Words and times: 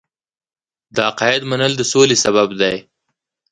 د 0.95 0.97
عقایدو 1.09 1.49
منل 1.51 1.73
د 1.77 1.81
سولې 1.91 2.17
سبب 2.23 2.49
دی. 2.61 2.75